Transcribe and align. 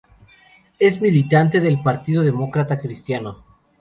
Es 0.79 0.99
militante 0.99 1.59
del 1.59 1.79
Partido 1.83 2.23
Demócrata 2.23 2.79
Cristiano. 2.79 3.43